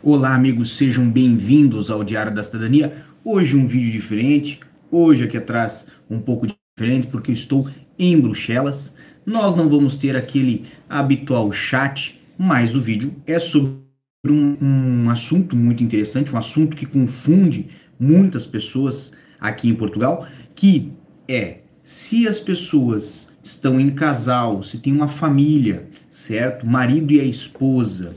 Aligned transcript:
Olá, 0.00 0.32
amigos, 0.32 0.76
sejam 0.76 1.10
bem-vindos 1.10 1.90
ao 1.90 2.04
Diário 2.04 2.32
da 2.32 2.44
Cidadania. 2.44 3.04
Hoje 3.24 3.56
um 3.56 3.66
vídeo 3.66 3.90
diferente, 3.90 4.60
hoje 4.92 5.24
aqui 5.24 5.36
atrás 5.36 5.88
um 6.08 6.20
pouco 6.20 6.46
diferente 6.46 7.08
porque 7.08 7.32
eu 7.32 7.34
estou 7.34 7.68
em 7.98 8.20
Bruxelas. 8.20 8.94
Nós 9.26 9.56
não 9.56 9.68
vamos 9.68 9.96
ter 9.96 10.16
aquele 10.16 10.66
habitual 10.88 11.50
chat, 11.50 12.20
mas 12.38 12.76
o 12.76 12.80
vídeo 12.80 13.12
é 13.26 13.40
sobre 13.40 13.80
um, 14.24 14.56
um 14.60 15.10
assunto 15.10 15.56
muito 15.56 15.82
interessante, 15.82 16.32
um 16.32 16.38
assunto 16.38 16.76
que 16.76 16.86
confunde 16.86 17.68
muitas 17.98 18.46
pessoas 18.46 19.12
aqui 19.40 19.68
em 19.68 19.74
Portugal, 19.74 20.28
que 20.54 20.92
é 21.26 21.62
se 21.82 22.28
as 22.28 22.38
pessoas 22.38 23.32
estão 23.42 23.80
em 23.80 23.90
casal, 23.90 24.62
se 24.62 24.78
tem 24.78 24.92
uma 24.92 25.08
família, 25.08 25.88
certo? 26.08 26.64
Marido 26.64 27.12
e 27.12 27.18
a 27.18 27.24
esposa, 27.24 28.14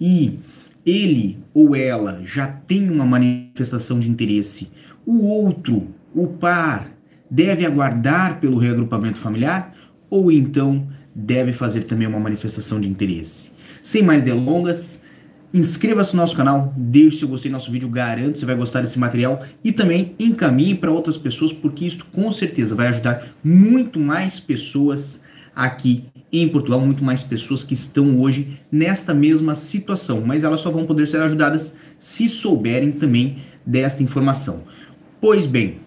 e 0.00 0.38
ele 0.84 1.38
ou 1.52 1.74
ela 1.74 2.20
já 2.22 2.46
tem 2.46 2.90
uma 2.90 3.04
manifestação 3.04 3.98
de 3.98 4.08
interesse, 4.08 4.70
o 5.06 5.24
outro, 5.26 5.88
o 6.14 6.26
par, 6.26 6.88
deve 7.30 7.64
aguardar 7.64 8.40
pelo 8.40 8.58
reagrupamento 8.58 9.18
familiar 9.18 9.74
ou 10.10 10.30
então 10.30 10.86
deve 11.14 11.52
fazer 11.52 11.84
também 11.84 12.06
uma 12.06 12.20
manifestação 12.20 12.80
de 12.80 12.88
interesse. 12.88 13.52
Sem 13.82 14.02
mais 14.02 14.22
delongas, 14.22 15.02
inscreva-se 15.52 16.14
no 16.14 16.22
nosso 16.22 16.36
canal, 16.36 16.72
deixe 16.76 17.18
seu 17.18 17.28
gostei 17.28 17.50
do 17.50 17.54
nosso 17.54 17.70
vídeo, 17.70 17.88
garanto 17.88 18.32
que 18.32 18.38
você 18.40 18.46
vai 18.46 18.56
gostar 18.56 18.80
desse 18.80 18.98
material 18.98 19.42
e 19.62 19.72
também 19.72 20.14
encaminhe 20.18 20.74
para 20.74 20.90
outras 20.90 21.16
pessoas, 21.16 21.52
porque 21.52 21.86
isso 21.86 22.04
com 22.12 22.30
certeza 22.32 22.74
vai 22.74 22.88
ajudar 22.88 23.28
muito 23.42 24.00
mais 24.00 24.40
pessoas 24.40 25.20
aqui 25.54 26.06
em 26.40 26.48
Portugal, 26.48 26.80
muito 26.80 27.04
mais 27.04 27.22
pessoas 27.22 27.62
que 27.62 27.74
estão 27.74 28.20
hoje 28.20 28.58
nesta 28.70 29.14
mesma 29.14 29.54
situação, 29.54 30.20
mas 30.20 30.44
elas 30.44 30.60
só 30.60 30.70
vão 30.70 30.86
poder 30.86 31.06
ser 31.06 31.20
ajudadas 31.20 31.76
se 31.98 32.28
souberem 32.28 32.92
também 32.92 33.38
desta 33.64 34.02
informação. 34.02 34.64
Pois 35.20 35.46
bem, 35.46 35.78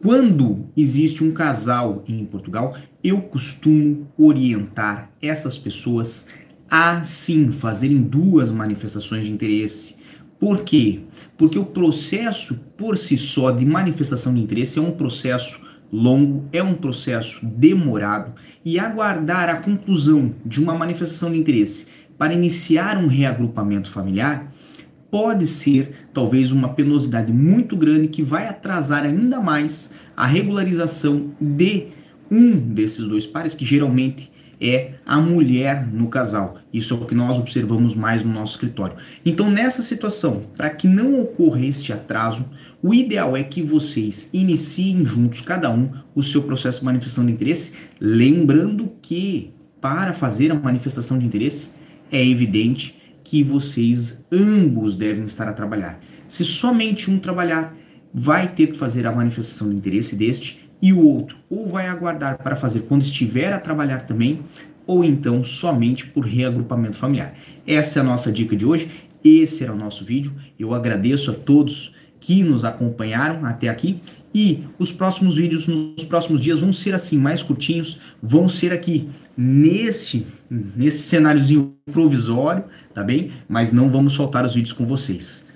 quando 0.00 0.66
existe 0.76 1.24
um 1.24 1.32
casal 1.32 2.04
em 2.06 2.24
Portugal, 2.24 2.76
eu 3.02 3.20
costumo 3.20 4.06
orientar 4.16 5.10
essas 5.20 5.58
pessoas 5.58 6.28
a 6.70 7.02
sim 7.02 7.50
fazerem 7.50 8.02
duas 8.02 8.50
manifestações 8.50 9.24
de 9.24 9.32
interesse. 9.32 9.96
Por 10.38 10.62
quê? 10.62 11.00
Porque 11.36 11.58
o 11.58 11.64
processo 11.64 12.54
por 12.76 12.96
si 12.96 13.18
só 13.18 13.50
de 13.50 13.66
manifestação 13.66 14.32
de 14.32 14.40
interesse 14.40 14.78
é 14.78 14.82
um 14.82 14.92
processo 14.92 15.67
longo, 15.92 16.44
é 16.52 16.62
um 16.62 16.74
processo 16.74 17.44
demorado 17.44 18.32
e 18.64 18.78
aguardar 18.78 19.48
a 19.48 19.56
conclusão 19.56 20.34
de 20.44 20.60
uma 20.60 20.74
manifestação 20.74 21.30
de 21.30 21.38
interesse 21.38 21.86
para 22.16 22.34
iniciar 22.34 22.98
um 22.98 23.06
reagrupamento 23.06 23.90
familiar 23.90 24.52
pode 25.10 25.46
ser 25.46 26.08
talvez 26.12 26.52
uma 26.52 26.68
penosidade 26.70 27.32
muito 27.32 27.76
grande 27.76 28.08
que 28.08 28.22
vai 28.22 28.46
atrasar 28.46 29.04
ainda 29.04 29.40
mais 29.40 29.92
a 30.16 30.26
regularização 30.26 31.30
de 31.40 31.86
um 32.30 32.56
desses 32.56 33.06
dois 33.06 33.26
pares, 33.26 33.54
que 33.54 33.64
geralmente 33.64 34.30
é 34.60 34.94
a 35.06 35.20
mulher 35.20 35.86
no 35.86 36.08
casal. 36.08 36.58
Isso 36.72 36.94
é 36.94 36.96
o 36.96 37.04
que 37.04 37.14
nós 37.14 37.38
observamos 37.38 37.94
mais 37.94 38.24
no 38.24 38.32
nosso 38.32 38.54
escritório. 38.54 38.96
Então, 39.24 39.50
nessa 39.50 39.82
situação, 39.82 40.42
para 40.56 40.70
que 40.70 40.88
não 40.88 41.20
ocorra 41.20 41.64
este 41.64 41.92
atraso, 41.92 42.44
o 42.82 42.94
ideal 42.94 43.36
é 43.36 43.42
que 43.42 43.62
vocês 43.62 44.30
iniciem 44.32 45.04
juntos, 45.04 45.40
cada 45.40 45.70
um, 45.70 45.90
o 46.14 46.22
seu 46.22 46.42
processo 46.42 46.80
de 46.80 46.84
manifestação 46.84 47.26
de 47.26 47.32
interesse, 47.32 47.74
lembrando 48.00 48.92
que 49.00 49.52
para 49.80 50.12
fazer 50.12 50.50
a 50.50 50.54
manifestação 50.54 51.18
de 51.18 51.26
interesse 51.26 51.70
é 52.10 52.24
evidente 52.24 52.96
que 53.22 53.42
vocês 53.42 54.24
ambos 54.32 54.96
devem 54.96 55.24
estar 55.24 55.48
a 55.48 55.52
trabalhar. 55.52 56.00
Se 56.26 56.44
somente 56.44 57.10
um 57.10 57.18
trabalhar, 57.18 57.76
vai 58.12 58.48
ter 58.48 58.68
que 58.68 58.78
fazer 58.78 59.06
a 59.06 59.12
manifestação 59.12 59.68
de 59.68 59.76
interesse 59.76 60.16
deste 60.16 60.67
e 60.80 60.92
o 60.92 61.00
outro 61.00 61.36
ou 61.50 61.66
vai 61.66 61.88
aguardar 61.88 62.38
para 62.38 62.56
fazer 62.56 62.80
quando 62.82 63.02
estiver 63.02 63.52
a 63.52 63.60
trabalhar 63.60 64.02
também, 64.02 64.40
ou 64.86 65.04
então 65.04 65.44
somente 65.44 66.06
por 66.06 66.24
reagrupamento 66.24 66.96
familiar. 66.96 67.34
Essa 67.66 67.98
é 67.98 68.02
a 68.02 68.04
nossa 68.04 68.32
dica 68.32 68.56
de 68.56 68.64
hoje, 68.64 68.90
esse 69.24 69.62
era 69.62 69.72
o 69.72 69.76
nosso 69.76 70.04
vídeo. 70.04 70.32
Eu 70.58 70.72
agradeço 70.72 71.30
a 71.30 71.34
todos 71.34 71.92
que 72.20 72.42
nos 72.42 72.64
acompanharam 72.64 73.44
até 73.44 73.68
aqui 73.68 74.00
e 74.34 74.64
os 74.78 74.90
próximos 74.90 75.36
vídeos 75.36 75.66
nos 75.66 76.04
próximos 76.04 76.40
dias 76.40 76.58
vão 76.58 76.72
ser 76.72 76.94
assim 76.94 77.18
mais 77.18 77.42
curtinhos, 77.42 78.00
vão 78.22 78.48
ser 78.48 78.72
aqui 78.72 79.08
neste 79.36 80.26
nesse 80.50 81.00
cenáriozinho 81.00 81.74
provisório, 81.92 82.64
tá 82.92 83.04
bem? 83.04 83.30
Mas 83.48 83.72
não 83.72 83.90
vamos 83.90 84.14
soltar 84.14 84.44
os 84.44 84.54
vídeos 84.54 84.72
com 84.72 84.84
vocês. 84.84 85.46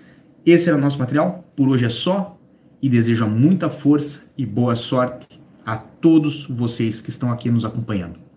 Esse 0.45 0.69
era 0.69 0.79
o 0.79 0.81
nosso 0.81 0.99
material, 0.99 1.45
por 1.57 1.69
hoje 1.69 1.85
é 1.85 1.89
só 1.89 2.39
e 2.83 2.89
desejo 2.89 3.29
muita 3.29 3.71
força 3.71 4.27
e 4.37 4.45
boa 4.45 4.75
sorte 4.75 5.41
a 5.65 5.77
todos 5.77 6.47
vocês 6.47 7.01
que 7.01 7.11
estão 7.11 7.31
aqui 7.31 7.49
nos 7.49 7.65
acompanhando. 7.65 8.32